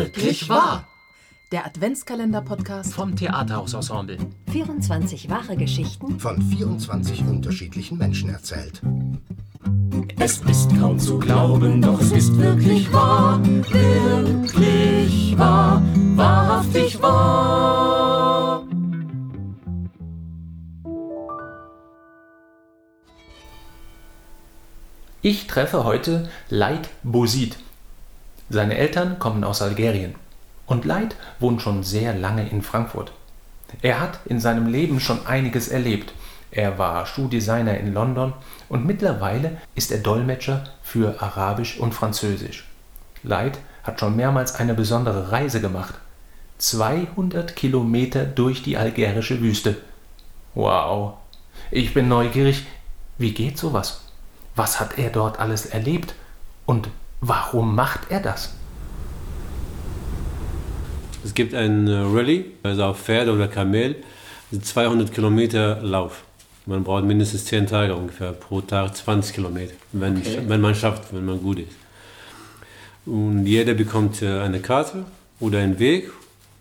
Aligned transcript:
wirklich 0.00 0.48
wahr? 0.48 0.88
Der 1.52 1.66
Adventskalender-Podcast 1.66 2.94
Vom 2.94 3.16
Theaterhausensemble. 3.16 4.16
24 4.50 5.28
wahre 5.28 5.56
Geschichten 5.56 6.18
von 6.18 6.40
24 6.40 7.20
unterschiedlichen 7.26 7.98
Menschen 7.98 8.30
erzählt. 8.30 8.80
Es 10.18 10.38
ist 10.38 10.70
kaum 10.78 10.98
zu 10.98 11.18
glauben, 11.18 11.82
doch 11.82 12.00
es 12.00 12.12
ist 12.12 12.34
wirklich 12.38 12.90
wahr. 12.92 13.44
Wirklich 13.44 15.36
wahr. 15.36 15.82
Wahrhaftig 16.14 17.02
wahr. 17.02 18.64
Ich 25.20 25.46
treffe 25.46 25.84
heute 25.84 26.30
Leid 26.48 26.88
Bosid. 27.02 27.58
Seine 28.52 28.76
Eltern 28.76 29.20
kommen 29.20 29.44
aus 29.44 29.62
Algerien. 29.62 30.16
Und 30.66 30.84
Leid 30.84 31.14
wohnt 31.38 31.62
schon 31.62 31.84
sehr 31.84 32.14
lange 32.14 32.48
in 32.48 32.62
Frankfurt. 32.62 33.12
Er 33.80 34.00
hat 34.00 34.18
in 34.24 34.40
seinem 34.40 34.66
Leben 34.66 34.98
schon 34.98 35.24
einiges 35.24 35.68
erlebt. 35.68 36.12
Er 36.50 36.76
war 36.76 37.06
Schuhdesigner 37.06 37.78
in 37.78 37.94
London 37.94 38.32
und 38.68 38.84
mittlerweile 38.84 39.58
ist 39.76 39.92
er 39.92 39.98
Dolmetscher 39.98 40.64
für 40.82 41.22
Arabisch 41.22 41.78
und 41.78 41.94
Französisch. 41.94 42.66
Leid 43.22 43.58
hat 43.84 44.00
schon 44.00 44.16
mehrmals 44.16 44.56
eine 44.56 44.74
besondere 44.74 45.30
Reise 45.30 45.60
gemacht. 45.60 45.94
200 46.58 47.54
Kilometer 47.54 48.24
durch 48.24 48.64
die 48.64 48.76
algerische 48.76 49.40
Wüste. 49.40 49.76
Wow. 50.54 51.14
Ich 51.70 51.94
bin 51.94 52.08
neugierig. 52.08 52.66
Wie 53.16 53.32
geht 53.32 53.58
sowas? 53.58 54.00
Was 54.56 54.80
hat 54.80 54.98
er 54.98 55.10
dort 55.10 55.38
alles 55.38 55.66
erlebt? 55.66 56.14
Und 56.66 56.88
warum 57.20 57.74
macht 57.74 58.10
er 58.10 58.20
das? 58.20 58.54
Es 61.24 61.34
gibt 61.34 61.54
ein 61.54 61.86
äh, 61.86 61.92
Rallye, 62.00 62.46
also 62.62 62.84
auf 62.84 63.00
Pferd 63.00 63.28
oder 63.28 63.46
Kamel, 63.48 63.96
200 64.58 65.12
Kilometer 65.12 65.80
Lauf. 65.82 66.22
Man 66.66 66.82
braucht 66.84 67.04
mindestens 67.04 67.44
10 67.46 67.66
Tage 67.66 67.94
ungefähr, 67.94 68.32
pro 68.32 68.60
Tag 68.60 68.96
20 68.96 69.34
Kilometer, 69.34 69.74
wenn, 69.92 70.16
Okay. 70.18 70.40
wenn 70.46 70.60
man 70.60 70.74
schafft, 70.74 71.12
wenn 71.12 71.24
man 71.24 71.40
gut 71.42 71.58
ist. 71.60 71.72
Und 73.06 73.46
jeder 73.46 73.74
bekommt 73.74 74.22
äh, 74.22 74.40
eine 74.40 74.60
Karte 74.60 75.04
oder 75.40 75.58
einen 75.58 75.78
Weg, 75.78 76.10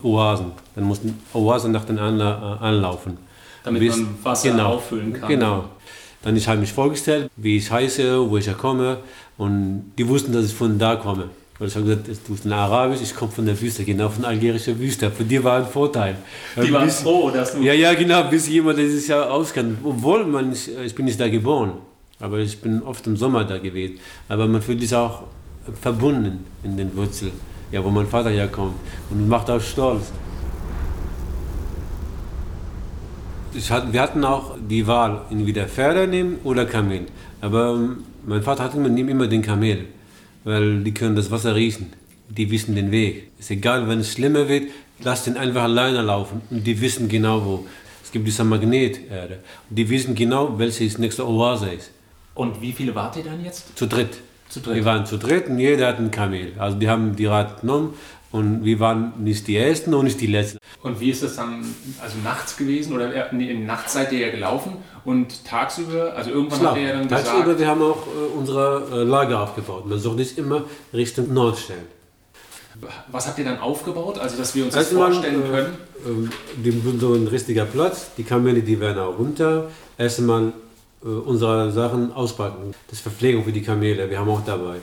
Oasen. 0.01 0.51
Dann 0.75 0.85
muss 0.85 1.01
Oasen 1.33 1.71
nach 1.71 1.85
den 1.85 1.99
Anla 1.99 2.57
äh, 2.61 2.63
anlaufen. 2.65 3.17
Damit 3.63 3.81
Bis- 3.81 3.97
man 3.97 4.17
Wasser 4.23 4.51
genau, 4.51 4.73
auffüllen 4.75 5.13
kann. 5.13 5.27
Genau. 5.29 5.65
Dann 6.21 6.35
ich 6.35 6.47
habe 6.47 6.59
mich 6.59 6.73
vorgestellt, 6.73 7.29
wie 7.37 7.57
ich 7.57 7.71
heiße, 7.71 8.29
wo 8.29 8.37
ich 8.37 8.47
herkomme. 8.47 8.97
Und 9.37 9.93
die 9.97 10.07
wussten, 10.07 10.33
dass 10.33 10.45
ich 10.45 10.53
von 10.53 10.77
da 10.77 10.95
komme. 10.97 11.29
Und 11.59 11.67
ich 11.67 11.75
habe 11.75 11.85
gesagt, 11.85 12.07
du 12.07 12.31
bist 12.33 12.45
in 12.45 12.53
Arabisch, 12.53 12.99
ich 13.01 13.13
komme 13.15 13.31
von 13.31 13.45
der 13.45 13.59
Wüste, 13.59 13.83
genau 13.83 14.09
von 14.09 14.21
der 14.21 14.31
algerischen 14.31 14.79
Wüste. 14.79 15.11
Für 15.11 15.23
die 15.25 15.43
war 15.43 15.57
ein 15.57 15.65
Vorteil. 15.65 16.15
Die 16.55 16.71
waren 16.71 16.85
Bis- 16.85 17.01
froh, 17.01 17.29
dass 17.29 17.53
du. 17.53 17.61
ja, 17.61 17.73
ja, 17.73 17.93
genau, 17.93 18.23
bis 18.29 18.47
jemand 18.47 18.77
der 18.79 18.89
sich 18.89 19.07
ja 19.07 19.23
auskennt. 19.29 19.77
Obwohl 19.83 20.25
man, 20.25 20.51
ich, 20.53 20.69
ich 20.77 20.95
bin 20.95 21.05
nicht 21.05 21.19
da 21.19 21.27
geboren, 21.27 21.73
aber 22.19 22.39
ich 22.39 22.59
bin 22.61 22.81
oft 22.83 23.05
im 23.07 23.17
Sommer 23.17 23.43
da 23.43 23.57
gewesen. 23.57 23.99
Aber 24.29 24.47
man 24.47 24.61
fühlt 24.61 24.79
sich 24.81 24.93
auch 24.95 25.23
verbunden 25.81 26.45
in 26.63 26.77
den 26.77 26.95
Wurzeln, 26.95 27.31
ja, 27.71 27.83
wo 27.83 27.89
mein 27.89 28.07
Vater 28.07 28.29
herkommt. 28.29 28.75
Und 29.09 29.27
macht 29.27 29.49
auch 29.49 29.61
stolz. 29.61 30.11
Ich 33.53 33.71
hat, 33.71 33.91
wir 33.91 34.01
hatten 34.01 34.23
auch 34.23 34.55
die 34.69 34.85
Wahl, 34.85 35.23
entweder 35.31 35.67
Pferde 35.67 36.07
nehmen 36.07 36.37
oder 36.43 36.65
Kamel. 36.65 37.07
Aber 37.41 37.73
ähm, 37.73 38.03
mein 38.25 38.43
Vater 38.43 38.63
hat 38.65 38.75
immer, 38.75 38.89
nimm 38.89 39.09
immer 39.09 39.27
den 39.27 39.41
Kamel, 39.41 39.85
weil 40.43 40.83
die 40.83 40.93
können 40.93 41.15
das 41.15 41.31
Wasser 41.31 41.55
riechen. 41.55 41.93
Die 42.29 42.51
wissen 42.51 42.75
den 42.75 42.91
Weg. 42.91 43.31
Ist 43.39 43.49
egal, 43.49 43.87
wenn 43.87 43.99
es 43.99 44.13
schlimmer 44.13 44.47
wird, 44.47 44.69
lass 44.99 45.23
den 45.23 45.35
einfach 45.35 45.63
alleine 45.63 46.03
laufen. 46.03 46.41
Und 46.51 46.65
die 46.65 46.79
wissen 46.79 47.09
genau 47.09 47.43
wo. 47.43 47.65
Es 48.03 48.11
gibt 48.11 48.27
diese 48.27 48.43
Magneterde. 48.43 49.39
Die 49.69 49.89
wissen 49.89 50.13
genau, 50.13 50.59
welche 50.59 50.85
das 50.85 50.99
nächste 50.99 51.27
Oase 51.27 51.69
ist. 51.69 51.91
Und 52.35 52.61
wie 52.61 52.71
viele 52.71 52.93
wart 52.93 53.17
ihr 53.17 53.23
dann 53.23 53.43
jetzt? 53.43 53.77
Zu 53.77 53.87
dritt. 53.87 54.19
Zu 54.49 54.59
dritt. 54.59 54.75
Wir 54.75 54.85
waren 54.85 55.05
zu 55.07 55.17
dritt 55.17 55.47
und 55.47 55.59
jeder 55.59 55.87
hat 55.87 55.97
einen 55.97 56.11
Kamel. 56.11 56.53
Also 56.59 56.77
die 56.77 56.87
haben 56.87 57.15
die 57.15 57.25
Rad 57.25 57.61
genommen 57.61 57.95
und 58.31 58.63
wir 58.63 58.79
waren 58.79 59.13
nicht 59.23 59.47
die 59.47 59.57
Ersten 59.57 59.93
und 59.93 60.05
nicht 60.05 60.21
die 60.21 60.27
Letzten. 60.27 60.59
Und 60.83 60.99
wie 60.99 61.09
ist 61.09 61.23
das 61.23 61.35
dann, 61.35 61.65
also 62.01 62.17
nachts 62.23 62.57
gewesen 62.57 62.93
oder 62.93 63.13
äh, 63.13 63.35
nee, 63.35 63.49
in 63.49 63.65
Nacht 63.65 63.89
seid 63.89 64.11
ihr 64.11 64.19
ja 64.19 64.31
gelaufen 64.31 64.73
und 65.03 65.45
tagsüber, 65.45 66.13
also 66.15 66.29
irgendwann 66.29 66.61
hat 66.61 66.77
er 66.77 66.83
ja 66.83 66.93
dann 66.93 67.09
Tagsüber, 67.09 67.41
gesagt, 67.41 67.59
wir 67.59 67.67
haben 67.67 67.81
auch 67.81 68.05
äh, 68.05 68.37
unsere 68.37 69.01
äh, 69.01 69.03
Lager 69.03 69.41
aufgebaut. 69.41 69.87
Man 69.87 69.99
soll 69.99 70.15
nicht 70.15 70.37
immer 70.37 70.65
Richtung 70.93 71.33
Nord 71.33 71.57
stellen. 71.57 71.87
was 73.11 73.27
habt 73.27 73.39
ihr 73.39 73.45
dann 73.45 73.59
aufgebaut, 73.59 74.19
also 74.19 74.37
dass 74.37 74.53
wir 74.53 74.65
uns 74.65 74.75
das 74.75 74.85
Erstmal, 74.85 75.11
vorstellen 75.11 75.43
äh, 75.43 75.47
können? 75.47 75.77
Ähm, 76.05 76.29
die, 76.63 76.99
so 76.99 77.13
ein 77.13 77.27
richtiger 77.27 77.65
Platz, 77.65 78.11
die 78.15 78.23
Kamele, 78.23 78.61
die 78.61 78.79
werden 78.79 78.99
auch 78.99 79.17
runter. 79.17 79.69
Erstmal 79.97 80.53
äh, 81.03 81.07
unsere 81.07 81.71
Sachen 81.71 82.13
auspacken. 82.13 82.73
Das 82.87 82.99
ist 82.99 83.01
Verpflegung 83.01 83.43
für 83.43 83.51
die 83.51 83.63
Kamele, 83.63 84.07
wir 84.09 84.19
haben 84.19 84.29
auch 84.29 84.45
dabei. 84.45 84.77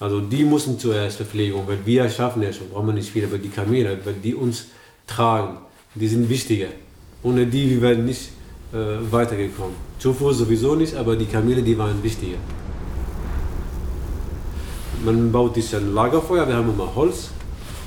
Also 0.00 0.20
die 0.20 0.44
müssen 0.44 0.78
zuerst 0.78 1.16
Verpflegung, 1.16 1.66
weil 1.66 1.84
wir 1.84 2.08
schaffen 2.08 2.42
ja 2.42 2.52
schon, 2.52 2.68
brauchen 2.68 2.86
wir 2.86 2.94
nicht 2.94 3.10
viel, 3.10 3.24
aber 3.24 3.38
die 3.38 3.48
Kamele, 3.48 3.98
weil 4.04 4.14
die 4.14 4.34
uns 4.34 4.66
tragen, 5.06 5.58
die 5.94 6.06
sind 6.06 6.28
wichtiger. 6.28 6.68
Ohne 7.22 7.46
die 7.46 7.68
wir 7.70 7.82
wären 7.82 8.04
nicht 8.04 8.30
äh, 8.72 8.76
weitergekommen. 9.10 9.74
Zufuhr 9.98 10.32
sowieso 10.32 10.76
nicht, 10.76 10.94
aber 10.94 11.16
die 11.16 11.26
Kamele, 11.26 11.62
die 11.62 11.76
waren 11.76 12.00
wichtiger. 12.02 12.38
Man 15.04 15.32
baut 15.32 15.56
dieses 15.56 15.80
Lagerfeuer, 15.80 16.46
wir 16.46 16.54
haben 16.54 16.70
immer 16.70 16.94
Holz 16.94 17.30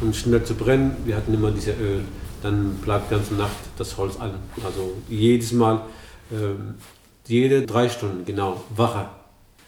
und 0.01 0.15
schnell 0.15 0.43
zu 0.43 0.55
brennen, 0.55 0.95
wir 1.05 1.15
hatten 1.15 1.33
immer 1.33 1.51
diese 1.51 1.71
Öl. 1.71 2.01
Dann 2.41 2.75
bleibt 2.75 3.09
die 3.09 3.15
ganze 3.15 3.35
Nacht 3.35 3.55
das 3.77 3.97
Holz 3.97 4.19
an. 4.19 4.31
Also 4.65 4.93
jedes 5.07 5.51
Mal, 5.53 5.81
ähm, 6.31 6.75
jede 7.27 7.65
drei 7.65 7.87
Stunden, 7.87 8.25
genau, 8.25 8.63
Wache. 8.75 9.05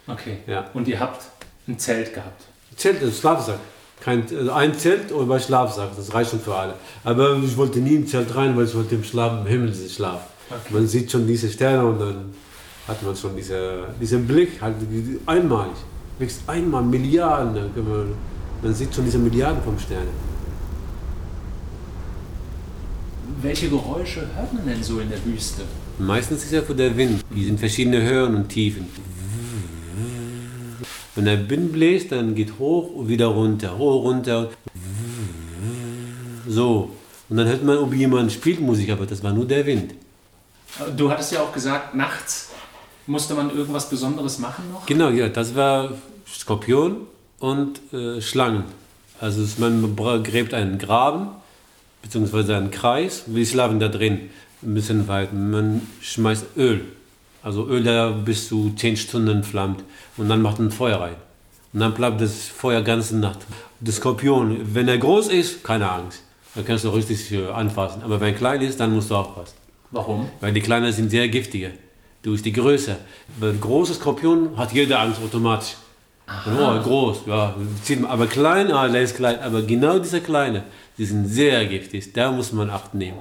Okay. 0.08 0.40
ja. 0.48 0.70
Und 0.74 0.88
ihr 0.88 1.00
habt 1.00 1.22
ein 1.68 1.80
Zelt 1.80 2.14
gehabt. 2.14 2.44
Zelt, 2.76 3.02
also 3.02 3.12
Schlafsack. 3.12 3.60
Kein, 4.02 4.24
also 4.24 4.52
ein 4.52 4.78
Zelt 4.78 5.12
oder 5.12 5.40
Schlafsack, 5.40 5.96
das 5.96 6.14
reicht 6.14 6.32
schon 6.32 6.42
für 6.42 6.56
alle. 6.56 6.74
Aber 7.04 7.38
ich 7.38 7.56
wollte 7.56 7.80
nie 7.80 7.96
im 7.96 8.08
Zelt 8.08 8.36
rein, 8.36 8.56
weil 8.58 8.66
ich 8.66 8.76
wollte 8.76 8.96
im 8.96 9.04
Schlaf, 9.04 9.40
im 9.42 9.48
Himmel 9.48 9.74
schlafen. 9.74 10.26
Okay. 10.50 10.74
Man 10.74 10.88
sieht 10.88 11.10
schon 11.10 11.26
diese 11.26 11.50
Sterne 11.50 11.86
und 11.86 12.00
dann 12.00 12.34
hat 12.88 13.02
man 13.02 13.16
schon 13.16 13.36
diese, 13.36 13.86
diesen 14.00 14.28
Blick, 14.28 14.62
halt 14.62 14.76
einmalig. 15.26 15.78
Wächst 16.20 16.42
einmal 16.48 16.84
Milliarden, 16.84 17.72
man, 17.76 18.14
man 18.62 18.74
sieht 18.74 18.94
schon 18.94 19.06
diese 19.06 19.18
Milliarden 19.20 19.64
vom 19.64 19.80
Sterne. 19.80 20.10
Welche 23.42 23.70
Geräusche 23.70 24.22
hört 24.36 24.54
man 24.54 24.66
denn 24.66 24.84
so 24.84 25.00
in 25.00 25.10
der 25.10 25.24
Wüste? 25.26 25.64
Meistens 26.00 26.44
ist 26.44 26.52
ja 26.52 26.62
für 26.62 26.76
der 26.76 26.96
Wind. 26.96 27.24
Die 27.34 27.46
sind 27.46 27.60
verschiedene 27.60 28.02
Höhen 28.02 28.36
und 28.36 28.50
Tiefen. 28.50 28.88
Wenn 31.16 31.26
der 31.26 31.50
Wind 31.50 31.74
bläst, 31.74 32.12
dann 32.12 32.34
geht 32.36 32.58
hoch 32.60 32.90
und 32.96 33.08
wieder 33.08 33.28
runter, 33.28 33.78
hoch, 33.78 34.04
runter. 34.04 34.50
So. 36.48 36.90
Und 37.30 37.38
dann 37.38 37.48
hört 37.48 37.64
man, 37.64 37.78
ob 37.78 37.94
jemand 37.94 38.32
spielt 38.32 38.60
Musik, 38.60 38.90
aber 38.92 39.06
das 39.06 39.24
war 39.24 39.32
nur 39.32 39.46
der 39.46 39.66
Wind. 39.66 39.94
Du 40.98 41.10
hattest 41.10 41.32
ja 41.32 41.42
auch 41.42 41.54
gesagt, 41.54 41.96
nachts 41.96 42.50
musste 43.06 43.34
man 43.36 43.50
irgendwas 43.56 43.90
Besonderes 43.90 44.40
machen 44.40 44.66
noch? 44.72 44.86
Genau, 44.86 45.10
ja, 45.10 45.30
das 45.30 45.56
war 45.56 45.92
Skorpion 46.28 46.98
und 47.40 47.80
äh, 47.94 48.22
Schlangen. 48.22 48.64
Also 49.20 49.44
es- 49.44 49.58
man 49.60 49.96
gräbt 50.24 50.54
einen 50.54 50.78
Graben, 50.80 51.28
beziehungsweise 52.02 52.56
einen 52.58 52.72
Kreis. 52.72 53.24
Wir 53.28 53.46
schlafen 53.46 53.80
da 53.80 53.88
drin, 53.88 54.30
ein 54.64 54.74
bisschen 54.74 55.08
weit. 55.08 55.34
Man 55.34 55.88
schmeißt 56.02 56.46
Öl. 56.58 56.82
Also 57.44 57.68
Öl, 57.68 57.84
der 57.84 58.12
bis 58.12 58.48
zu 58.48 58.72
10 58.76 58.98
Stunden 58.98 59.44
flammt. 59.44 59.84
Und 60.18 60.30
dann 60.30 60.42
macht 60.42 60.60
man 60.60 60.72
Feuer 60.72 61.00
rein. 61.02 61.16
Und 61.74 61.82
dann 61.82 61.94
bleibt 61.94 62.22
das 62.22 62.48
Feuer 62.48 62.82
ganze 62.82 63.18
Nacht. 63.18 63.40
Der 63.80 63.94
Skorpion, 63.94 64.62
wenn 64.74 64.88
er 64.88 64.98
groß 64.98 65.28
ist, 65.28 65.64
keine 65.64 65.92
Angst. 65.92 66.24
Da 66.56 66.62
kannst 66.62 66.86
du 66.86 66.90
richtig 66.90 67.32
äh, 67.32 67.48
anfassen. 67.48 68.04
Aber 68.04 68.22
wenn 68.22 68.34
er 68.34 68.38
klein 68.38 68.62
ist, 68.62 68.80
dann 68.80 68.94
musst 68.94 69.10
du 69.10 69.16
aufpassen. 69.16 69.56
Warum? 69.92 70.30
Weil 70.40 70.54
die 70.54 70.62
Kleinen 70.62 70.92
sind 70.94 71.10
sehr 71.10 71.28
giftiger. 71.28 71.72
Durch 72.22 72.42
die 72.42 72.54
Größe. 72.54 72.96
Ein 73.42 73.60
großer 73.60 73.96
Skorpion 73.96 74.56
hat 74.56 74.72
jeder 74.72 75.00
Angst 75.00 75.20
automatisch. 75.22 75.76
Oh, 76.48 76.80
groß, 76.82 77.24
ja. 77.28 77.54
Aber 78.08 78.28
klein, 78.28 78.72
ah, 78.72 78.88
der 78.88 79.02
ist 79.02 79.18
klein. 79.18 79.40
Aber 79.42 79.62
genau 79.62 80.00
diese 80.00 80.22
Kleine, 80.22 80.64
die 80.98 81.06
sind 81.06 81.28
sehr 81.28 81.66
giftig. 81.66 82.14
Da 82.14 82.32
muss 82.32 82.54
man 82.54 82.70
Acht 82.70 82.94
nehmen. 82.94 83.18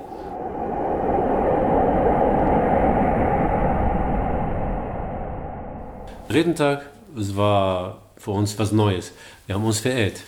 Dritten 6.32 6.55
Tag, 6.55 6.87
es 7.14 7.37
war 7.37 7.99
für 8.17 8.31
uns 8.31 8.58
was 8.58 8.73
Neues. 8.73 9.12
Wir 9.44 9.55
haben 9.55 9.67
uns 9.67 9.81
verehrt. 9.81 10.23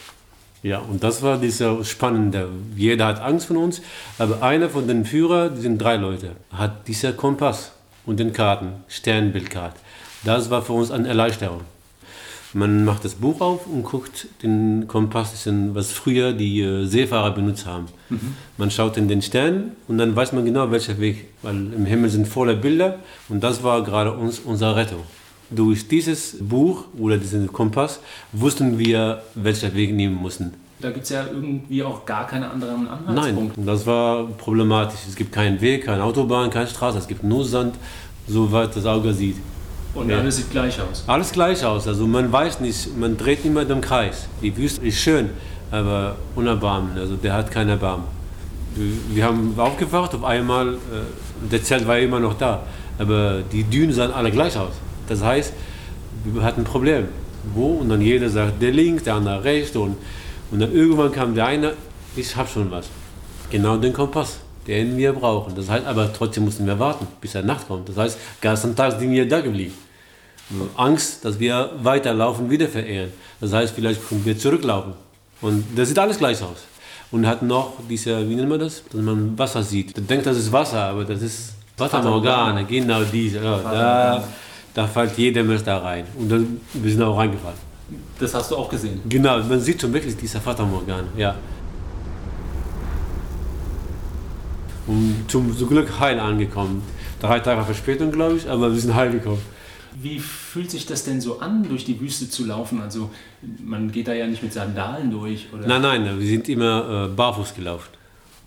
Ja, 0.62 0.80
und 0.80 1.02
das 1.02 1.22
war 1.22 1.38
dieser 1.38 1.82
spannende. 1.82 2.50
Jeder 2.76 3.06
hat 3.06 3.22
Angst 3.22 3.46
von 3.46 3.56
uns, 3.56 3.80
aber 4.18 4.42
einer 4.42 4.68
von 4.68 4.86
den 4.86 5.06
Führern, 5.06 5.54
die 5.56 5.62
sind 5.62 5.78
drei 5.78 5.96
Leute, 5.96 6.32
hat 6.52 6.88
dieser 6.88 7.14
Kompass 7.14 7.72
und 8.04 8.20
den 8.20 8.34
Karten, 8.34 8.84
Sternbildkarte. 8.86 9.78
Das 10.24 10.50
war 10.50 10.60
für 10.60 10.74
uns 10.74 10.90
eine 10.90 11.08
Erleichterung. 11.08 11.62
Man 12.52 12.84
macht 12.84 13.06
das 13.06 13.14
Buch 13.14 13.40
auf 13.40 13.66
und 13.66 13.84
guckt 13.84 14.26
den 14.42 14.86
Kompass, 14.86 15.30
das 15.30 15.46
ist, 15.46 15.74
was 15.74 15.90
früher 15.90 16.34
die 16.34 16.60
äh, 16.60 16.84
Seefahrer 16.84 17.30
benutzt 17.30 17.64
haben. 17.64 17.86
Man 18.58 18.70
schaut 18.70 18.98
in 18.98 19.08
den 19.08 19.22
Stern 19.22 19.72
und 19.88 19.96
dann 19.96 20.14
weiß 20.14 20.32
man 20.32 20.44
genau, 20.44 20.70
welcher 20.70 21.00
Weg, 21.00 21.28
weil 21.40 21.54
im 21.54 21.86
Himmel 21.86 22.10
sind 22.10 22.28
voller 22.28 22.56
Bilder 22.56 22.98
und 23.30 23.42
das 23.42 23.62
war 23.62 23.82
gerade 23.82 24.12
uns 24.12 24.38
unsere 24.38 24.76
Rettung. 24.76 25.00
Durch 25.50 25.86
dieses 25.88 26.36
Buch 26.40 26.84
oder 26.98 27.18
diesen 27.18 27.52
Kompass 27.52 28.00
wussten 28.32 28.78
wir, 28.78 29.22
welcher 29.34 29.74
Weg 29.74 29.92
nehmen 29.94 30.14
mussten. 30.16 30.52
Da 30.80 30.90
gibt 30.90 31.04
es 31.04 31.10
ja 31.10 31.24
irgendwie 31.32 31.82
auch 31.82 32.04
gar 32.04 32.26
keine 32.26 32.50
anderen 32.50 32.84
Nein, 32.84 32.98
Anhaltspunkte. 33.06 33.60
das 33.62 33.86
war 33.86 34.26
problematisch. 34.38 35.00
Es 35.08 35.14
gibt 35.14 35.32
keinen 35.32 35.60
Weg, 35.60 35.84
keine 35.86 36.02
Autobahn, 36.02 36.50
keine 36.50 36.66
Straße, 36.66 36.98
es 36.98 37.06
gibt 37.06 37.22
nur 37.22 37.44
Sand, 37.44 37.74
soweit 38.26 38.74
das 38.74 38.84
Auge 38.86 39.12
sieht. 39.12 39.36
Und 39.94 40.10
Ja. 40.10 40.18
alles 40.18 40.36
sieht 40.38 40.50
gleich 40.50 40.78
aus. 40.80 41.04
Alles 41.06 41.30
gleich 41.30 41.64
aus, 41.64 41.86
also 41.86 42.06
man 42.06 42.30
weiß 42.32 42.60
nicht, 42.60 42.96
man 42.98 43.16
dreht 43.16 43.44
immer 43.44 43.62
im 43.68 43.80
Kreis. 43.80 44.26
Die 44.42 44.54
Wüste 44.56 44.84
ist 44.84 44.98
schön, 44.98 45.30
aber 45.70 46.16
unerbarmen, 46.34 46.98
also 46.98 47.14
der 47.16 47.32
hat 47.34 47.50
kein 47.50 47.68
Erbarmen. 47.68 48.06
Wir- 48.74 49.14
Wir 49.16 49.24
haben 49.24 49.54
aufgewacht, 49.56 50.14
auf 50.14 50.24
einmal, 50.24 50.74
äh, 50.74 51.48
der 51.50 51.62
Zelt 51.62 51.86
war 51.86 51.98
immer 51.98 52.18
noch 52.18 52.34
da, 52.34 52.62
aber 52.98 53.42
die 53.52 53.62
Dünen 53.62 53.92
sahen 53.92 54.10
alle 54.12 54.30
gleich 54.32 54.56
aus. 54.58 54.72
Das 55.08 55.22
heißt, 55.22 55.52
wir 56.24 56.42
hatten 56.42 56.62
ein 56.62 56.64
Problem. 56.64 57.08
Wo? 57.54 57.74
Und 57.74 57.88
dann 57.88 58.00
jeder 58.00 58.28
sagt, 58.28 58.62
der 58.62 58.72
links, 58.72 59.04
der 59.04 59.14
andere 59.14 59.44
rechts 59.44 59.76
und, 59.76 59.96
und 60.50 60.60
dann 60.60 60.72
irgendwann 60.72 61.12
kam 61.12 61.34
der 61.34 61.46
eine, 61.46 61.74
ich 62.16 62.34
hab 62.36 62.48
schon 62.48 62.70
was. 62.70 62.86
Genau 63.50 63.76
den 63.76 63.92
Kompass, 63.92 64.38
den 64.66 64.96
wir 64.96 65.12
brauchen. 65.12 65.54
Das 65.54 65.68
heißt, 65.68 65.86
aber 65.86 66.12
trotzdem 66.12 66.44
mussten 66.44 66.66
wir 66.66 66.78
warten, 66.78 67.06
bis 67.20 67.32
der 67.32 67.42
Nacht 67.42 67.68
kommt. 67.68 67.88
Das 67.88 67.96
heißt, 67.96 68.18
ganzen 68.40 68.74
Tag 68.74 68.98
sind 68.98 69.10
wir 69.10 69.28
da 69.28 69.40
geblieben. 69.40 69.74
Angst, 70.76 71.24
dass 71.24 71.38
wir 71.38 71.70
weiterlaufen, 71.82 72.50
wieder 72.50 72.68
verehren. 72.68 73.12
Das 73.40 73.52
heißt, 73.52 73.74
vielleicht 73.74 74.06
können 74.08 74.24
wir 74.24 74.38
zurücklaufen. 74.38 74.92
Und 75.40 75.64
das 75.76 75.88
sieht 75.88 75.98
alles 75.98 76.18
gleich 76.18 76.42
aus. 76.42 76.64
Und 77.10 77.26
hat 77.26 77.42
noch 77.42 77.74
diese, 77.88 78.28
wie 78.28 78.34
nennt 78.34 78.48
man 78.48 78.58
das? 78.58 78.82
Dass 78.90 79.00
man 79.00 79.38
Wasser 79.38 79.62
sieht. 79.62 79.96
Man 79.96 80.06
denkt, 80.06 80.26
das 80.26 80.36
ist 80.36 80.50
Wasser, 80.50 80.80
aber 80.80 81.04
das 81.04 81.22
ist 81.22 81.54
Wassermorgane, 81.76 82.64
genau 82.64 83.02
diese. 83.04 83.38
Ja, 83.38 83.58
da, 83.58 84.24
da 84.74 84.86
fällt 84.86 85.16
jeder 85.16 85.42
Mensch 85.44 85.62
da 85.62 85.78
rein. 85.78 86.04
Und 86.18 86.28
dann, 86.28 86.60
wir 86.72 86.90
sind 86.90 87.02
auch 87.02 87.16
reingefallen. 87.16 87.58
Das 88.18 88.34
hast 88.34 88.50
du 88.50 88.56
auch 88.56 88.68
gesehen. 88.68 89.00
Genau, 89.08 89.38
man 89.42 89.60
sieht 89.60 89.80
schon 89.80 89.92
wirklich 89.92 90.16
diese 90.16 90.40
Fatamorgane, 90.40 91.08
ja. 91.16 91.36
Und 94.86 95.24
zum, 95.28 95.56
zum 95.56 95.68
Glück 95.68 95.98
heil 95.98 96.18
angekommen. 96.18 96.82
Drei 97.20 97.40
Tage 97.40 97.64
Verspätung, 97.64 98.10
glaube 98.10 98.36
ich, 98.36 98.50
aber 98.50 98.72
wir 98.72 98.80
sind 98.80 98.94
heil 98.94 99.12
gekommen. 99.12 99.40
Wie 99.94 100.18
fühlt 100.18 100.70
sich 100.70 100.86
das 100.86 101.04
denn 101.04 101.20
so 101.20 101.38
an, 101.38 101.68
durch 101.68 101.84
die 101.84 102.00
Wüste 102.00 102.28
zu 102.28 102.44
laufen? 102.44 102.82
Also 102.82 103.10
man 103.64 103.92
geht 103.92 104.08
da 104.08 104.12
ja 104.12 104.26
nicht 104.26 104.42
mit 104.42 104.52
Sandalen 104.52 105.10
durch, 105.10 105.46
oder? 105.52 105.66
Nein, 105.66 105.82
nein, 105.82 106.18
wir 106.18 106.26
sind 106.26 106.48
immer 106.48 107.06
äh, 107.06 107.14
barfuß 107.14 107.54
gelaufen. 107.54 107.90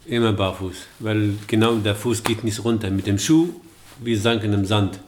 Immer 0.05 0.33
barfuß. 0.33 0.75
Weil 0.99 1.35
genau 1.47 1.75
der 1.75 1.95
Fuß 1.95 2.23
geht 2.23 2.43
nicht 2.43 2.63
runter. 2.63 2.89
Mit 2.89 3.07
dem 3.07 3.17
Schuh, 3.17 3.49
wir 3.99 4.19
sanken 4.19 4.53
im 4.53 4.65
Sand. 4.65 4.99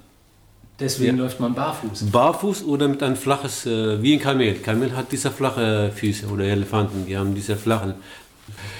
Deswegen 0.79 1.17
Ja. 1.17 1.23
läuft 1.23 1.39
man 1.39 1.53
barfuß. 1.53 2.03
Barfuß 2.11 2.63
oder 2.63 2.87
mit 2.87 3.03
ein 3.03 3.15
flaches, 3.15 3.65
äh, 3.65 4.01
wie 4.01 4.13
ein 4.13 4.19
Kamel. 4.19 4.55
Kamel 4.55 4.95
hat 4.95 5.11
diese 5.11 5.29
flache 5.31 5.91
Füße 5.93 6.27
oder 6.27 6.45
Elefanten, 6.45 7.05
die 7.05 7.17
haben 7.17 7.35
diese 7.35 7.55
flachen. 7.57 7.95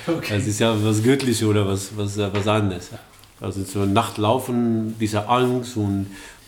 Okay. 0.07 0.37
Das 0.37 0.47
ist 0.47 0.59
ja 0.59 0.73
was 0.83 1.03
Göttliches 1.03 1.43
oder 1.43 1.67
was, 1.67 1.89
was, 1.95 2.17
äh, 2.17 2.29
was 2.33 2.47
anderes. 2.47 2.89
Also 3.41 3.63
so 3.63 3.85
Nacht 3.85 4.17
laufen, 4.17 4.95
diese 4.99 5.27
Angst 5.27 5.77
und 5.77 6.07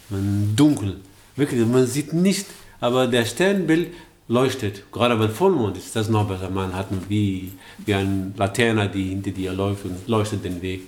man 0.09 0.53
dunkel. 0.55 0.97
Wirklich, 1.35 1.65
man 1.65 1.85
sieht 1.85 2.13
nicht, 2.13 2.45
aber 2.79 3.07
der 3.07 3.25
Sternbild 3.25 3.87
leuchtet. 4.31 4.83
Gerade 4.91 5.15
bei 5.17 5.27
Vollmond 5.27 5.77
ist 5.77 5.95
das 5.95 6.09
noch 6.09 6.25
besser. 6.27 6.49
Man 6.49 6.73
hat 6.73 6.87
wie, 7.09 7.51
wie 7.85 7.93
eine 7.93 8.31
Laterne, 8.37 8.89
die 8.89 9.09
hinter 9.09 9.31
dir 9.31 9.51
läuft 9.51 9.83
und 9.85 10.07
leuchtet 10.07 10.43
den 10.45 10.61
Weg. 10.61 10.83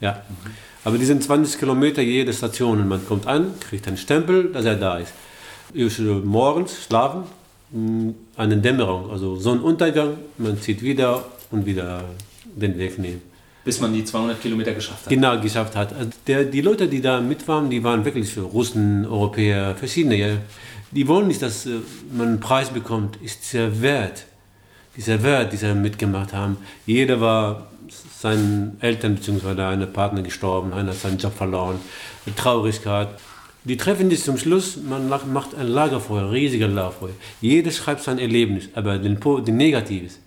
Ja. 0.00 0.22
Aber 0.84 0.96
die 0.96 1.04
sind 1.04 1.22
20 1.22 1.58
Kilometer 1.58 2.00
jede 2.00 2.32
Station 2.32 2.80
und 2.80 2.88
man 2.88 3.06
kommt 3.06 3.26
an, 3.26 3.52
kriegt 3.60 3.86
einen 3.86 3.98
Stempel, 3.98 4.50
dass 4.52 4.64
er 4.64 4.76
da 4.76 4.98
ist. 4.98 5.12
Ich, 5.74 5.98
morgens 5.98 6.84
schlafen, 6.86 7.24
mh, 7.72 8.14
eine 8.36 8.56
Dämmerung, 8.56 9.10
also 9.10 9.36
Sonnenuntergang, 9.36 10.16
man 10.38 10.58
zieht 10.58 10.80
wieder 10.80 11.24
und 11.50 11.66
wieder 11.66 12.04
den 12.44 12.78
Weg 12.78 12.98
nehmen. 12.98 13.20
Bis 13.64 13.80
man 13.80 13.92
die 13.92 14.02
200 14.02 14.40
Kilometer 14.40 14.72
geschafft 14.72 15.04
hat. 15.04 15.10
Genau, 15.10 15.38
geschafft 15.38 15.76
hat. 15.76 15.92
Also 15.92 16.10
der, 16.26 16.44
die 16.44 16.62
Leute, 16.62 16.88
die 16.88 17.02
da 17.02 17.20
mit 17.20 17.46
waren, 17.48 17.68
die 17.68 17.84
waren 17.84 18.02
wirklich 18.02 18.30
für 18.30 18.40
Russen, 18.40 19.04
Europäer, 19.04 19.74
verschiedene. 19.74 20.38
Die 20.90 21.06
wollen 21.06 21.28
nicht, 21.28 21.42
dass 21.42 21.66
äh, 21.66 21.80
man 22.12 22.28
einen 22.28 22.40
Preis 22.40 22.70
bekommt. 22.70 23.16
Ist 23.16 23.44
dieser 23.44 23.82
Wert, 23.82 24.24
dieser 24.96 25.22
Wert, 25.22 25.52
die 25.52 25.56
sie 25.56 25.74
mitgemacht 25.74 26.32
haben. 26.32 26.56
Jeder 26.86 27.20
war 27.20 27.68
seinen 28.18 28.76
Eltern 28.80 29.14
bzw. 29.14 29.62
einer 29.62 29.86
Partner 29.86 30.22
gestorben, 30.22 30.72
einer 30.72 30.90
hat 30.90 30.98
seinen 30.98 31.18
Job 31.18 31.34
verloren, 31.34 31.78
Traurigkeit. 32.36 33.08
Die 33.64 33.76
treffen 33.76 34.10
sich 34.10 34.22
zum 34.22 34.38
Schluss, 34.38 34.76
man 34.76 35.08
macht 35.08 35.54
ein 35.54 35.66
Lagerfeuer, 35.68 36.30
riesiger 36.32 36.68
Lagerfeuer. 36.68 37.12
Jeder 37.40 37.70
schreibt 37.70 38.02
sein 38.02 38.18
Erlebnis, 38.18 38.68
aber 38.74 38.98
den, 38.98 39.18
den 39.20 39.56
Negatives. 39.56 40.18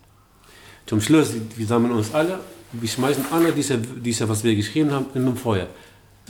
Zum 0.85 1.01
Schluss, 1.01 1.33
wir 1.55 1.65
sammeln 1.65 1.93
uns 1.93 2.13
alle, 2.13 2.39
wir 2.71 2.87
schmeißen 2.87 3.25
alle 3.31 3.51
diese, 3.51 3.77
diese, 3.77 4.27
was 4.29 4.43
wir 4.43 4.55
geschrieben 4.55 4.91
haben, 4.91 5.07
in 5.13 5.25
den 5.25 5.35
Feuer. 5.35 5.67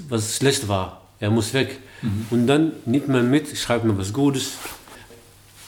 Was 0.10 0.38
schlecht 0.38 0.68
war, 0.68 1.01
er 1.22 1.32
muss 1.32 1.54
weg. 1.54 1.80
Und 2.32 2.48
dann 2.48 2.74
nimmt 2.86 3.08
man 3.08 3.30
mit, 3.30 3.56
schreibt 3.56 3.86
man 3.86 3.98
was 3.98 4.12
Gutes, 4.12 4.54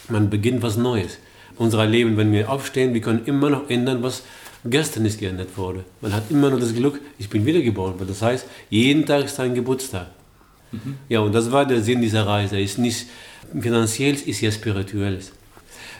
man 0.10 0.30
beginnt 0.30 0.62
was 0.64 0.76
Neues. 0.76 1.20
Unser 1.58 1.86
Leben, 1.86 2.18
wenn 2.18 2.32
wir 2.32 2.50
aufstehen, 2.50 2.94
wir 2.94 3.02
können 3.02 3.22
immer 3.26 3.50
noch 3.52 3.70
ändern, 3.70 4.02
was 4.02 4.24
gestern 4.66 5.04
nicht 5.04 5.20
geändert 5.20 5.56
wurde. 5.56 5.86
Man 6.02 6.12
hat 6.12 6.24
immer 6.30 6.50
noch 6.50 6.60
das 6.60 6.74
Glück, 6.74 7.00
ich 7.20 7.30
bin 7.30 7.46
wiedergeboren. 7.46 7.96
Das 8.08 8.22
heißt, 8.22 8.46
jeden 8.70 9.06
Tag 9.06 9.26
ist 9.26 9.40
ein 9.40 9.54
Geburtstag. 9.54 10.08
Ja, 11.08 11.20
und 11.20 11.34
das 11.34 11.52
war 11.52 11.66
der 11.68 11.82
Sinn 11.82 12.02
dieser 12.02 12.26
Reise. 12.26 12.60
Ist 12.60 12.80
nicht 12.80 13.06
finanziell, 13.60 14.16
ist 14.16 14.42
ja 14.42 14.52
spirituell. 14.52 15.20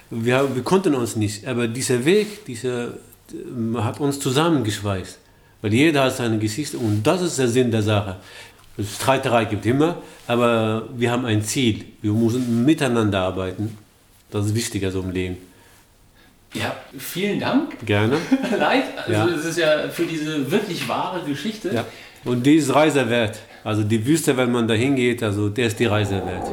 Wir, 0.10 0.56
wir 0.56 0.64
konnten 0.64 0.96
uns 0.96 1.16
nicht, 1.16 1.46
aber 1.46 1.68
dieser 1.68 2.04
Weg, 2.06 2.46
dieser, 2.46 2.88
äh, 2.88 3.78
hat 3.78 4.00
uns 4.00 4.20
zusammengeschweißt. 4.20 5.20
Weil 5.62 5.74
jeder 5.74 6.04
hat 6.04 6.18
seine 6.18 6.40
Geschichte 6.40 6.78
und 6.78 7.04
das 7.04 7.22
ist 7.22 7.40
der 7.40 7.48
Sinn 7.48 7.72
der 7.72 7.84
Sache. 7.84 8.18
Streiterei 8.82 9.46
gibt 9.46 9.66
immer, 9.66 9.98
aber 10.28 10.88
wir 10.96 11.12
haben 11.12 11.26
ein 11.26 11.44
Ziel. 11.44 11.86
Wir 12.02 12.12
müssen 12.12 12.66
miteinander 12.66 13.20
arbeiten. 13.22 13.78
Das 14.32 14.48
ist 14.48 14.56
wichtiger 14.56 14.90
so 14.92 15.02
im 15.02 15.12
Leben. 15.12 15.38
Ja, 16.54 16.76
vielen 16.98 17.40
Dank. 17.40 17.86
Gerne. 17.86 18.18
Leid. 18.60 18.84
Also 18.98 19.12
Ja. 19.12 19.28
es 19.28 19.46
ist 19.46 19.58
ja 19.58 19.90
für 19.90 20.06
diese 20.06 20.50
wirklich 20.52 20.88
wahre 20.88 21.22
Geschichte. 21.24 21.72
Ja. 21.74 21.86
Und 22.26 22.46
die 22.46 22.56
ist 22.56 22.74
Reise 22.74 23.10
wert. 23.10 23.40
Also 23.64 23.84
die 23.84 24.06
Wüste, 24.06 24.36
wenn 24.38 24.52
man 24.52 24.68
da 24.68 24.74
hingeht, 24.74 25.22
also 25.24 25.50
der 25.50 25.68
ist 25.68 25.80
die 25.80 25.86
Reise 25.86 26.16
wert. 26.26 26.48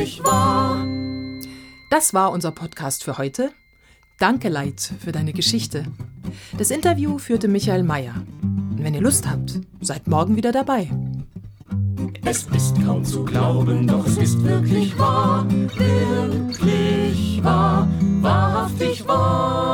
Wirklich 0.00 0.24
wahr. 0.24 0.86
Das 1.90 2.14
war 2.14 2.32
unser 2.32 2.52
Podcast 2.52 3.04
für 3.04 3.18
heute. 3.18 3.52
Danke, 4.18 4.48
Leid, 4.48 4.80
für 4.98 5.12
deine 5.12 5.34
Geschichte. 5.34 5.84
Das 6.56 6.70
Interview 6.70 7.18
führte 7.18 7.48
Michael 7.48 7.82
Mayer. 7.82 8.14
Wenn 8.76 8.94
ihr 8.94 9.02
Lust 9.02 9.28
habt, 9.28 9.60
seid 9.82 10.06
morgen 10.06 10.36
wieder 10.36 10.52
dabei. 10.52 10.90
Es 12.24 12.44
ist 12.44 12.82
kaum 12.82 13.04
zu 13.04 13.24
glauben, 13.26 13.86
doch 13.86 14.06
es 14.06 14.16
ist 14.16 14.42
wirklich 14.42 14.98
wahr, 14.98 15.46
wirklich 15.50 17.44
wahr, 17.44 17.86
wahrhaftig 18.22 19.06
wahr. 19.06 19.69